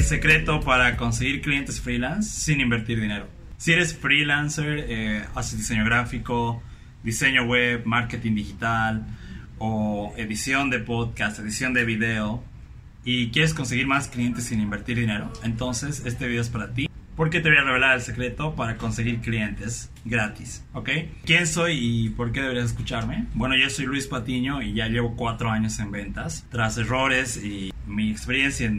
secreto 0.00 0.60
para 0.60 0.96
conseguir 0.96 1.42
clientes 1.42 1.80
freelance 1.80 2.30
sin 2.30 2.60
invertir 2.60 3.00
dinero. 3.00 3.28
Si 3.58 3.72
eres 3.72 3.94
freelancer, 3.94 4.86
eh, 4.88 5.24
haces 5.34 5.58
diseño 5.58 5.84
gráfico, 5.84 6.62
diseño 7.02 7.44
web, 7.44 7.82
marketing 7.84 8.34
digital 8.34 9.06
o 9.58 10.14
edición 10.16 10.70
de 10.70 10.78
podcast, 10.78 11.38
edición 11.38 11.74
de 11.74 11.84
video 11.84 12.42
y 13.04 13.30
quieres 13.30 13.54
conseguir 13.54 13.86
más 13.86 14.08
clientes 14.08 14.44
sin 14.44 14.60
invertir 14.60 14.98
dinero, 14.98 15.32
entonces 15.42 16.02
este 16.06 16.26
video 16.26 16.40
es 16.42 16.48
para 16.48 16.72
ti 16.72 16.88
porque 17.22 17.40
te 17.40 17.50
voy 17.50 17.58
a 17.58 17.62
revelar 17.62 17.94
el 17.94 18.02
secreto 18.02 18.56
para 18.56 18.76
conseguir 18.76 19.20
clientes 19.20 19.92
gratis, 20.04 20.64
¿ok? 20.72 20.90
¿Quién 21.24 21.46
soy 21.46 21.78
y 21.78 22.08
por 22.08 22.32
qué 22.32 22.40
deberías 22.40 22.64
escucharme? 22.64 23.26
Bueno, 23.34 23.54
yo 23.54 23.70
soy 23.70 23.86
Luis 23.86 24.08
Patiño 24.08 24.60
y 24.60 24.72
ya 24.72 24.88
llevo 24.88 25.14
cuatro 25.14 25.48
años 25.48 25.78
en 25.78 25.92
ventas. 25.92 26.44
Tras 26.50 26.76
errores 26.78 27.36
y 27.36 27.72
mi 27.86 28.10
experiencia 28.10 28.72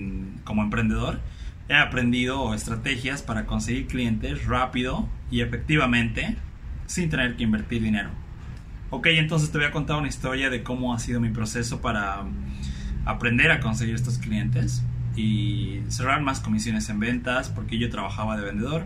como 0.44 0.62
emprendedor, 0.62 1.22
he 1.70 1.74
aprendido 1.74 2.54
estrategias 2.54 3.22
para 3.22 3.46
conseguir 3.46 3.88
clientes 3.88 4.46
rápido 4.46 5.08
y 5.32 5.40
efectivamente 5.40 6.36
sin 6.86 7.10
tener 7.10 7.38
que 7.38 7.44
invertir 7.44 7.82
dinero. 7.82 8.10
Ok, 8.90 9.08
entonces 9.08 9.54
te 9.54 9.58
voy 9.58 9.68
a 9.68 9.72
contar 9.72 10.00
una 10.00 10.10
historia 10.10 10.50
de 10.50 10.64
cómo 10.64 10.94
ha 10.94 11.00
sido 11.00 11.22
mi 11.22 11.30
proceso 11.30 11.80
para 11.80 12.26
aprender 13.06 13.52
a 13.52 13.62
conseguir 13.62 13.96
estos 13.96 14.18
clientes 14.18 14.84
y 15.16 15.82
cerrar 15.90 16.22
más 16.22 16.40
comisiones 16.40 16.90
en 16.90 17.00
ventas 17.00 17.50
porque 17.50 17.78
yo 17.78 17.90
trabajaba 17.90 18.38
de 18.38 18.44
vendedor, 18.44 18.86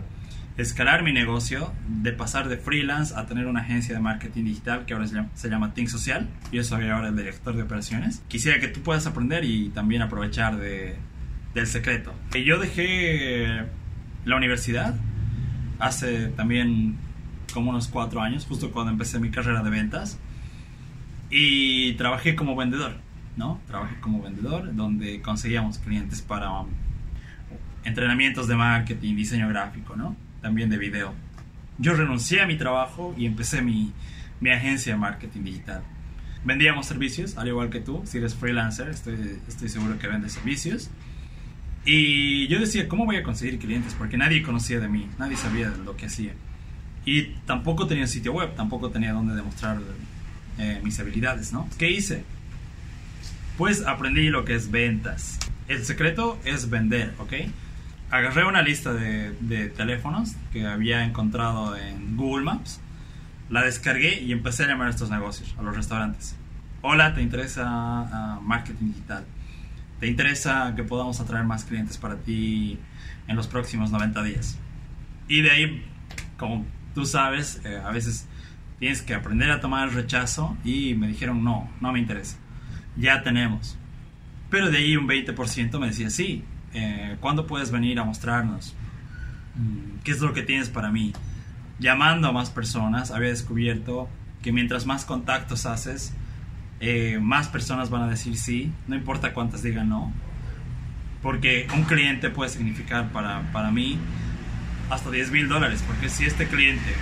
escalar 0.56 1.02
mi 1.02 1.12
negocio, 1.12 1.72
de 1.88 2.12
pasar 2.12 2.48
de 2.48 2.58
freelance 2.58 3.14
a 3.16 3.26
tener 3.26 3.46
una 3.46 3.60
agencia 3.60 3.94
de 3.94 4.00
marketing 4.00 4.44
digital 4.44 4.84
que 4.86 4.94
ahora 4.94 5.06
se 5.34 5.48
llama, 5.48 5.74
Think 5.74 5.88
Social. 5.88 6.28
Yo 6.52 6.64
soy 6.64 6.88
ahora 6.88 7.08
el 7.08 7.16
director 7.16 7.56
de 7.56 7.62
operaciones. 7.62 8.22
Quisiera 8.28 8.58
que 8.60 8.68
tú 8.68 8.80
puedas 8.80 9.06
aprender 9.06 9.44
y 9.44 9.70
también 9.70 10.02
aprovechar 10.02 10.56
de, 10.56 10.96
del 11.54 11.66
secreto. 11.66 12.12
Yo 12.44 12.58
dejé 12.58 13.64
la 14.24 14.36
universidad 14.36 14.94
hace 15.78 16.28
también 16.28 16.96
como 17.54 17.70
unos 17.70 17.88
cuatro 17.88 18.20
años, 18.20 18.44
justo 18.46 18.72
cuando 18.72 18.92
empecé 18.92 19.18
mi 19.20 19.30
carrera 19.30 19.62
de 19.62 19.70
ventas, 19.70 20.18
y 21.30 21.94
trabajé 21.94 22.34
como 22.34 22.56
vendedor 22.56 23.07
¿no? 23.38 23.60
Trabajé 23.66 23.98
como 24.00 24.20
vendedor, 24.20 24.74
donde 24.74 25.22
conseguíamos 25.22 25.78
clientes 25.78 26.20
para 26.20 26.50
um, 26.50 26.66
entrenamientos 27.84 28.48
de 28.48 28.56
marketing, 28.56 29.14
diseño 29.14 29.48
gráfico, 29.48 29.96
¿no? 29.96 30.16
También 30.42 30.68
de 30.68 30.76
video. 30.76 31.14
Yo 31.78 31.94
renuncié 31.94 32.42
a 32.42 32.46
mi 32.46 32.58
trabajo 32.58 33.14
y 33.16 33.24
empecé 33.26 33.62
mi, 33.62 33.92
mi 34.40 34.50
agencia 34.50 34.92
de 34.92 34.98
marketing 34.98 35.44
digital. 35.44 35.82
Vendíamos 36.44 36.86
servicios, 36.86 37.38
al 37.38 37.48
igual 37.48 37.70
que 37.70 37.80
tú, 37.80 38.02
si 38.04 38.18
eres 38.18 38.34
freelancer, 38.34 38.88
estoy, 38.88 39.38
estoy 39.46 39.68
seguro 39.68 39.98
que 39.98 40.08
vendes 40.08 40.32
servicios. 40.32 40.90
Y 41.84 42.48
yo 42.48 42.58
decía, 42.58 42.88
¿cómo 42.88 43.06
voy 43.06 43.16
a 43.16 43.22
conseguir 43.22 43.58
clientes? 43.60 43.94
Porque 43.94 44.16
nadie 44.16 44.42
conocía 44.42 44.80
de 44.80 44.88
mí, 44.88 45.08
nadie 45.18 45.36
sabía 45.36 45.70
de 45.70 45.84
lo 45.84 45.96
que 45.96 46.06
hacía. 46.06 46.32
Y 47.04 47.22
tampoco 47.46 47.86
tenía 47.86 48.06
sitio 48.08 48.32
web, 48.32 48.54
tampoco 48.56 48.90
tenía 48.90 49.12
dónde 49.12 49.34
demostrar 49.34 49.78
eh, 50.58 50.80
mis 50.82 50.98
habilidades, 50.98 51.52
¿no? 51.52 51.68
¿Qué 51.78 51.90
hice? 51.90 52.24
Pues 53.58 53.84
aprendí 53.84 54.28
lo 54.30 54.44
que 54.44 54.54
es 54.54 54.70
ventas. 54.70 55.36
El 55.66 55.84
secreto 55.84 56.38
es 56.44 56.70
vender, 56.70 57.12
¿ok? 57.18 57.32
Agarré 58.08 58.44
una 58.44 58.62
lista 58.62 58.94
de, 58.94 59.72
teléfonos 59.76 60.36
que 60.52 60.64
había 60.64 61.04
encontrado 61.04 61.76
en 61.76 62.16
Google 62.16 62.44
Maps, 62.44 62.80
la 63.50 63.64
descargué 63.64 64.22
y 64.22 64.30
empecé 64.30 64.62
a 64.62 64.68
llamar 64.68 64.86
a 64.86 64.90
estos 64.90 65.10
negocios, 65.10 65.56
a 65.58 65.62
los 65.62 65.74
restaurantes. 65.74 66.36
Hola, 66.82 67.14
¿te 67.14 67.20
interesa 67.20 67.64
ah, 67.66 68.40
marketing 68.40 68.92
digital? 68.92 69.24
¿Te 69.98 70.06
interesa 70.06 70.74
que 70.76 70.84
podamos 70.84 71.18
atraer 71.18 71.44
más 71.44 71.64
clientes 71.64 71.98
para 71.98 72.14
ti 72.14 72.78
en 73.26 73.34
los 73.34 73.48
próximos 73.48 73.90
90 73.90 74.22
días? 74.22 74.56
Y 75.26 75.42
de 75.42 75.50
ahí, 75.50 75.84
como 76.38 76.64
tú 76.94 77.04
sabes, 77.04 77.60
eh, 77.64 77.82
a 77.84 77.90
veces 77.90 78.28
tienes 78.78 79.02
que 79.02 79.14
aprender 79.14 79.50
a 79.50 79.60
tomar 79.60 79.88
el 79.88 79.94
rechazo 79.94 80.56
y 80.64 80.94
me 80.94 81.08
dijeron 81.08 81.42
no, 81.42 81.68
no 81.80 81.92
me 81.92 81.98
interesa 81.98 82.38
ya 82.98 83.22
tenemos. 83.22 83.76
Pero 84.50 84.70
de 84.70 84.78
ahí 84.78 84.96
un 84.96 85.06
20% 85.06 85.78
me 85.78 85.88
decía, 85.88 86.10
sí, 86.10 86.44
eh, 86.74 87.16
¿cuándo 87.20 87.46
puedes 87.46 87.70
venir 87.70 87.98
a 87.98 88.04
mostrarnos? 88.04 88.74
Mm, 89.54 90.00
¿Qué 90.04 90.10
es 90.10 90.20
lo 90.20 90.32
que 90.32 90.42
tienes 90.42 90.68
para 90.68 90.90
mí? 90.90 91.12
Llamando 91.78 92.28
a 92.28 92.32
más 92.32 92.50
personas, 92.50 93.10
había 93.10 93.28
descubierto 93.28 94.08
que 94.42 94.52
mientras 94.52 94.86
más 94.86 95.04
contactos 95.04 95.66
haces, 95.66 96.14
eh, 96.80 97.18
más 97.20 97.48
personas 97.48 97.90
van 97.90 98.02
a 98.02 98.08
decir 98.08 98.36
sí, 98.36 98.72
no 98.86 98.94
importa 98.94 99.34
cuántas 99.34 99.62
digan 99.62 99.88
no. 99.88 100.12
Porque 101.22 101.66
un 101.74 101.82
cliente 101.82 102.30
puede 102.30 102.50
significar 102.50 103.10
para, 103.10 103.52
para 103.52 103.70
mí 103.70 103.98
hasta 104.90 105.10
10 105.10 105.30
mil 105.32 105.48
dólares. 105.48 105.84
Porque 105.86 106.08
si 106.08 106.24
este 106.24 106.46
cliente 106.46 106.94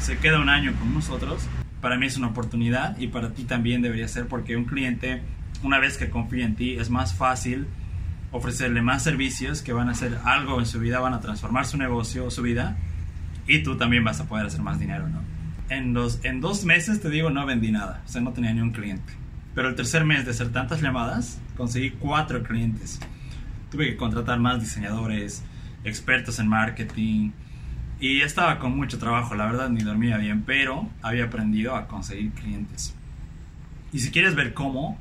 se 0.00 0.18
queda 0.18 0.40
un 0.40 0.48
año 0.48 0.72
con 0.78 0.94
nosotros, 0.94 1.48
para 1.82 1.98
mí 1.98 2.06
es 2.06 2.16
una 2.16 2.28
oportunidad 2.28 2.96
y 2.98 3.08
para 3.08 3.34
ti 3.34 3.42
también 3.42 3.82
debería 3.82 4.06
ser 4.06 4.28
porque 4.28 4.56
un 4.56 4.64
cliente, 4.64 5.20
una 5.64 5.80
vez 5.80 5.98
que 5.98 6.08
confía 6.08 6.46
en 6.46 6.54
ti, 6.54 6.76
es 6.76 6.88
más 6.88 7.12
fácil 7.12 7.66
ofrecerle 8.30 8.80
más 8.80 9.02
servicios 9.02 9.60
que 9.62 9.72
van 9.72 9.88
a 9.88 9.92
hacer 9.92 10.18
algo 10.24 10.60
en 10.60 10.66
su 10.66 10.78
vida, 10.78 11.00
van 11.00 11.12
a 11.12 11.20
transformar 11.20 11.66
su 11.66 11.76
negocio 11.76 12.24
o 12.24 12.30
su 12.30 12.40
vida 12.40 12.78
y 13.48 13.64
tú 13.64 13.76
también 13.76 14.04
vas 14.04 14.20
a 14.20 14.26
poder 14.26 14.46
hacer 14.46 14.62
más 14.62 14.78
dinero, 14.78 15.08
¿no? 15.08 15.20
En, 15.68 15.92
los, 15.92 16.24
en 16.24 16.40
dos 16.40 16.64
meses, 16.64 17.00
te 17.00 17.10
digo, 17.10 17.30
no 17.30 17.44
vendí 17.46 17.72
nada, 17.72 18.02
o 18.06 18.08
sea, 18.08 18.20
no 18.20 18.32
tenía 18.32 18.54
ni 18.54 18.60
un 18.60 18.70
cliente. 18.70 19.12
Pero 19.54 19.68
el 19.68 19.74
tercer 19.74 20.04
mes 20.04 20.24
de 20.24 20.30
hacer 20.30 20.50
tantas 20.50 20.80
llamadas, 20.80 21.40
conseguí 21.56 21.90
cuatro 21.90 22.42
clientes. 22.44 23.00
Tuve 23.70 23.88
que 23.88 23.96
contratar 23.96 24.38
más 24.38 24.60
diseñadores, 24.60 25.42
expertos 25.82 26.38
en 26.38 26.46
marketing, 26.46 27.30
y 28.02 28.22
estaba 28.22 28.58
con 28.58 28.76
mucho 28.76 28.98
trabajo, 28.98 29.36
la 29.36 29.46
verdad 29.46 29.70
ni 29.70 29.84
dormía 29.84 30.18
bien, 30.18 30.42
pero 30.42 30.90
había 31.02 31.26
aprendido 31.26 31.76
a 31.76 31.86
conseguir 31.86 32.32
clientes. 32.32 32.96
Y 33.92 34.00
si 34.00 34.10
quieres 34.10 34.34
ver 34.34 34.54
cómo, 34.54 34.98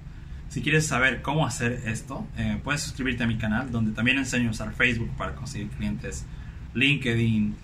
si 0.49 0.61
quieres 0.61 0.85
saber 0.85 1.23
cómo 1.23 1.47
hacer 1.47 1.81
esto, 1.87 2.27
eh, 2.37 2.61
puedes 2.63 2.81
suscribirte 2.81 3.23
a 3.23 3.27
mi 3.27 3.39
canal, 3.39 3.71
donde 3.71 3.91
también 3.93 4.19
enseño 4.19 4.49
a 4.49 4.51
usar 4.51 4.75
Facebook 4.75 5.09
para 5.17 5.33
conseguir 5.33 5.69
clientes, 5.69 6.27
LinkedIn. 6.75 7.55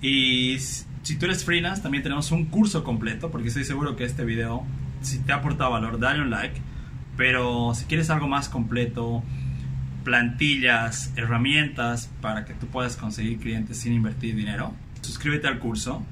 Y 0.00 0.56
si 0.58 1.16
tú 1.18 1.26
eres 1.26 1.44
freelance, 1.44 1.82
también 1.82 2.02
tenemos 2.02 2.32
un 2.32 2.46
curso 2.46 2.82
completo, 2.82 3.30
porque 3.30 3.48
estoy 3.48 3.64
seguro 3.64 3.94
que 3.94 4.04
este 4.04 4.24
video, 4.24 4.64
si 5.02 5.18
te 5.18 5.32
ha 5.32 5.36
aportado 5.36 5.70
valor, 5.70 5.98
dale 5.98 6.22
un 6.22 6.30
like. 6.30 6.62
Pero 7.18 7.74
si 7.74 7.84
quieres 7.84 8.08
algo 8.08 8.26
más 8.26 8.48
completo, 8.48 9.22
plantillas, 10.08 11.12
herramientas 11.16 12.10
para 12.22 12.46
que 12.46 12.54
tú 12.54 12.66
puedas 12.66 12.96
conseguir 12.96 13.38
clientes 13.38 13.76
sin 13.76 13.92
invertir 13.92 14.34
dinero, 14.34 14.72
suscríbete 15.02 15.48
al 15.48 15.58
curso. 15.58 16.02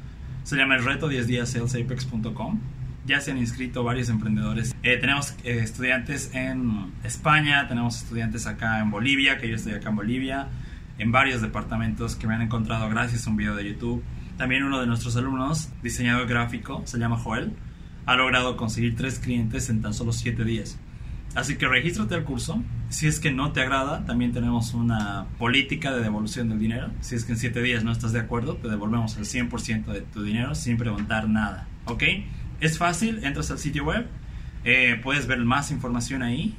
Se 0.43 0.55
llama 0.55 0.77
el 0.77 0.85
reto 0.85 1.09
10 1.09 1.27
días 1.27 1.49
salesapex.com. 1.53 2.61
Ya 3.07 3.23
se 3.23 3.31
han 3.31 3.39
inscrito 3.39 3.85
varios 3.85 4.11
emprendedores. 4.11 4.77
Eh, 4.83 4.99
tenemos 4.99 5.35
eh, 5.45 5.61
estudiantes 5.63 6.31
en 6.35 6.93
España, 7.05 7.67
tenemos 7.69 8.03
estudiantes 8.03 8.47
acá 8.47 8.81
en 8.81 8.91
Bolivia, 8.91 9.39
que 9.39 9.49
yo 9.49 9.57
estoy 9.57 9.73
acá 9.73 9.89
en 9.89 9.97
Bolivia, 9.97 10.49
en 10.99 11.11
varios 11.11 11.41
departamentos 11.41 12.17
que 12.17 12.27
me 12.27 12.35
han 12.35 12.43
encontrado 12.43 12.91
gracias 12.91 13.27
a 13.27 13.31
un 13.31 13.37
video 13.39 13.57
de 13.57 13.67
YouTube. 13.67 14.05
También 14.37 14.63
uno 14.63 14.79
de 14.79 14.87
nuestros 14.87 15.17
alumnos, 15.17 15.71
diseñador 15.83 16.29
gráfico, 16.29 16.83
se 16.85 16.99
llama 16.99 17.17
Joel, 17.17 17.55
ha 18.05 18.15
logrado 18.15 18.59
conseguir 18.59 18.95
tres 18.95 19.19
clientes 19.19 19.71
en 19.71 19.81
tan 19.81 19.95
solo 19.95 20.13
7 20.13 20.45
días. 20.45 20.79
Así 21.37 21.57
que 21.57 21.69
regístrate 21.69 22.15
al 22.15 22.25
curso. 22.25 22.63
Si 22.89 23.07
es 23.07 23.21
que 23.21 23.31
no 23.31 23.53
te 23.53 23.61
agrada, 23.61 24.07
también 24.07 24.33
tenemos 24.33 24.73
una 24.73 25.27
política 25.39 25.93
de 25.93 26.03
devolución 26.03 26.49
del 26.49 26.59
dinero. 26.59 26.91
Si 27.03 27.15
es 27.15 27.27
que 27.27 27.33
en 27.33 27.39
7 27.39 27.61
días 27.61 27.85
no 27.85 27.93
estás 27.93 28.13
de 28.13 28.21
acuerdo, 28.21 28.57
te 28.57 28.69
devolvemos 28.69 29.19
el 29.19 29.27
100% 29.27 29.85
de 29.85 30.01
tu 30.01 30.23
dinero 30.23 30.55
sin 30.55 30.79
preguntar 30.79 31.29
nada. 31.29 31.69
¿Ok? 31.85 32.05
Es 32.61 32.79
fácil, 32.79 33.23
entras 33.23 33.51
al 33.51 33.59
sitio 33.59 33.85
web, 33.85 34.07
eh, 34.65 34.99
puedes 35.03 35.27
ver 35.27 35.39
más 35.41 35.71
información 35.71 36.23
ahí. 36.23 36.57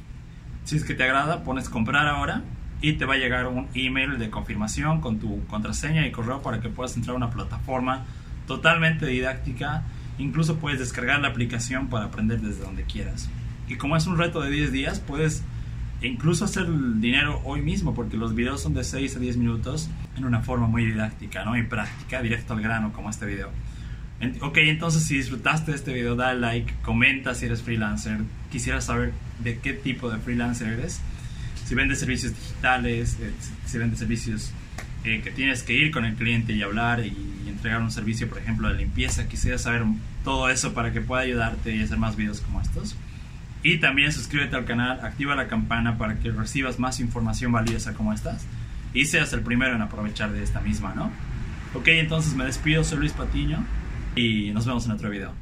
Si 0.63 0.77
es 0.77 0.83
que 0.83 0.93
te 0.93 1.03
agrada, 1.03 1.43
pones 1.43 1.69
comprar 1.69 2.07
ahora 2.07 2.43
y 2.79 2.93
te 2.93 3.05
va 3.05 3.15
a 3.15 3.17
llegar 3.17 3.47
un 3.47 3.67
email 3.73 4.19
de 4.19 4.29
confirmación 4.29 5.01
con 5.01 5.17
tu 5.17 5.43
contraseña 5.47 6.05
y 6.05 6.11
correo 6.11 6.43
para 6.43 6.61
que 6.61 6.69
puedas 6.69 6.95
entrar 6.95 7.15
a 7.15 7.17
una 7.17 7.31
plataforma 7.31 8.05
totalmente 8.45 9.07
didáctica. 9.07 9.85
Incluso 10.19 10.59
puedes 10.59 10.77
descargar 10.77 11.19
la 11.19 11.29
aplicación 11.29 11.87
para 11.87 12.05
aprender 12.05 12.41
desde 12.41 12.63
donde 12.63 12.83
quieras. 12.83 13.27
Y 13.67 13.75
como 13.75 13.97
es 13.97 14.07
un 14.07 14.17
reto 14.17 14.41
de 14.41 14.49
10 14.49 14.71
días, 14.71 14.99
puedes 14.99 15.43
incluso 16.01 16.45
hacer 16.45 16.67
dinero 16.99 17.41
hoy 17.43 17.61
mismo, 17.61 17.93
porque 17.93 18.17
los 18.17 18.35
videos 18.35 18.61
son 18.61 18.73
de 18.73 18.83
6 18.83 19.15
a 19.15 19.19
10 19.19 19.37
minutos 19.37 19.89
en 20.15 20.25
una 20.25 20.41
forma 20.41 20.67
muy 20.67 20.85
didáctica, 20.85 21.43
¿no? 21.43 21.57
Y 21.57 21.63
práctica, 21.63 22.21
directo 22.21 22.53
al 22.53 22.61
grano, 22.61 22.93
como 22.93 23.09
este 23.09 23.25
video. 23.25 23.49
Ok, 24.41 24.57
entonces 24.57 25.03
si 25.03 25.17
disfrutaste 25.17 25.71
de 25.71 25.77
este 25.77 25.93
video, 25.93 26.15
dale 26.15 26.39
like, 26.39 26.73
comenta 26.81 27.35
si 27.35 27.45
eres 27.45 27.61
freelancer. 27.61 28.21
Quisiera 28.51 28.81
saber 28.81 29.13
de 29.43 29.59
qué 29.59 29.73
tipo 29.73 30.09
de 30.09 30.17
freelancer 30.17 30.69
eres. 30.69 31.01
Si 31.65 31.75
vendes 31.75 31.99
servicios 31.99 32.33
digitales, 32.33 33.17
eh, 33.21 33.31
si 33.65 33.77
vendes 33.77 33.99
servicios 33.99 34.51
eh, 35.03 35.21
que 35.23 35.31
tienes 35.31 35.61
que 35.61 35.73
ir 35.73 35.91
con 35.91 36.05
el 36.05 36.15
cliente 36.15 36.53
y 36.53 36.63
hablar 36.63 37.05
y 37.05 37.13
entregar 37.47 37.81
un 37.81 37.91
servicio, 37.91 38.27
por 38.27 38.39
ejemplo, 38.39 38.69
de 38.69 38.75
limpieza. 38.75 39.27
Quisiera 39.27 39.57
saber 39.57 39.83
todo 40.23 40.49
eso 40.49 40.73
para 40.73 40.91
que 40.91 41.01
pueda 41.01 41.21
ayudarte 41.21 41.75
y 41.75 41.81
hacer 41.81 41.97
más 41.97 42.15
videos 42.15 42.41
como 42.41 42.61
estos. 42.61 42.95
Y 43.63 43.79
también 43.79 44.11
suscríbete 44.11 44.55
al 44.55 44.65
canal, 44.65 44.99
activa 45.01 45.35
la 45.35 45.47
campana 45.47 45.97
para 45.97 46.19
que 46.19 46.31
recibas 46.31 46.79
más 46.79 46.99
información 46.99 47.51
valiosa 47.51 47.93
como 47.93 48.13
estas 48.13 48.45
y 48.93 49.05
seas 49.05 49.33
el 49.33 49.41
primero 49.41 49.75
en 49.75 49.81
aprovechar 49.81 50.31
de 50.31 50.43
esta 50.43 50.61
misma, 50.61 50.93
¿no? 50.95 51.11
Ok, 51.73 51.87
entonces 51.89 52.33
me 52.35 52.45
despido, 52.45 52.83
soy 52.83 52.99
Luis 52.99 53.13
Patiño 53.13 53.63
y 54.15 54.51
nos 54.51 54.65
vemos 54.65 54.85
en 54.85 54.91
otro 54.93 55.09
video. 55.09 55.33